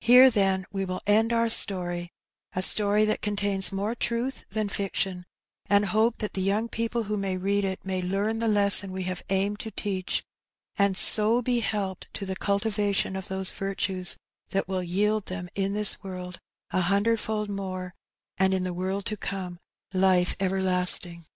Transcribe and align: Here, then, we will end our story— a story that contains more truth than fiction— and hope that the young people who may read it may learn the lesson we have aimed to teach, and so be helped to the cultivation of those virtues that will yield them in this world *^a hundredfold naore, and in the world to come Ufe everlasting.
Here, 0.00 0.30
then, 0.30 0.64
we 0.72 0.86
will 0.86 1.02
end 1.06 1.30
our 1.30 1.50
story— 1.50 2.08
a 2.56 2.62
story 2.62 3.04
that 3.04 3.20
contains 3.20 3.70
more 3.70 3.94
truth 3.94 4.46
than 4.48 4.70
fiction— 4.70 5.26
and 5.68 5.84
hope 5.84 6.16
that 6.20 6.32
the 6.32 6.40
young 6.40 6.66
people 6.66 7.02
who 7.02 7.18
may 7.18 7.36
read 7.36 7.62
it 7.62 7.84
may 7.84 8.00
learn 8.00 8.38
the 8.38 8.48
lesson 8.48 8.90
we 8.90 9.02
have 9.02 9.22
aimed 9.28 9.60
to 9.60 9.70
teach, 9.70 10.24
and 10.78 10.96
so 10.96 11.42
be 11.42 11.60
helped 11.60 12.06
to 12.14 12.24
the 12.24 12.36
cultivation 12.36 13.16
of 13.16 13.28
those 13.28 13.50
virtues 13.50 14.16
that 14.48 14.66
will 14.66 14.82
yield 14.82 15.26
them 15.26 15.50
in 15.54 15.74
this 15.74 16.02
world 16.02 16.38
*^a 16.72 16.80
hundredfold 16.80 17.50
naore, 17.50 17.90
and 18.38 18.54
in 18.54 18.64
the 18.64 18.72
world 18.72 19.04
to 19.04 19.16
come 19.18 19.58
Ufe 19.92 20.34
everlasting. 20.40 21.26